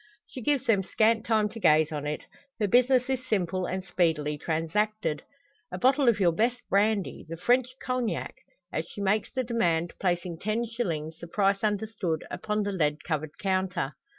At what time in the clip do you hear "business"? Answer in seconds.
2.67-3.07